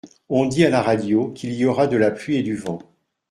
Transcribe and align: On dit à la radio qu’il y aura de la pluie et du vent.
On 0.29 0.47
dit 0.47 0.65
à 0.65 0.71
la 0.71 0.81
radio 0.81 1.31
qu’il 1.31 1.53
y 1.53 1.63
aura 1.63 1.85
de 1.85 1.95
la 1.95 2.09
pluie 2.09 2.37
et 2.37 2.41
du 2.41 2.55
vent. 2.55 2.79